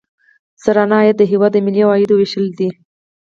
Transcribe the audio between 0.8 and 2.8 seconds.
عاید د هیواد د ملي عوایدو ویشل دي.